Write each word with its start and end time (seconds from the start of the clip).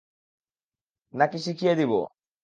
না 1.13 1.25
কি 1.25 1.39
শিখিয়ে 1.39 1.73
দিব? 1.75 1.91